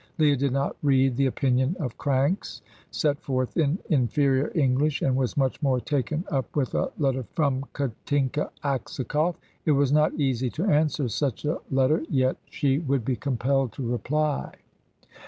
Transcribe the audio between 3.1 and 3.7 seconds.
forth